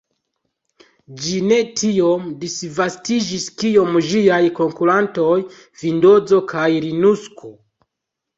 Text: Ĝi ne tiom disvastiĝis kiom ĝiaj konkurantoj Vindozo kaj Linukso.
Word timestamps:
Ĝi 1.25 1.41
ne 1.49 1.59
tiom 1.81 2.23
disvastiĝis 2.43 3.45
kiom 3.65 3.99
ĝiaj 4.09 4.41
konkurantoj 4.61 5.37
Vindozo 5.83 6.41
kaj 6.55 6.67
Linukso. 6.89 7.55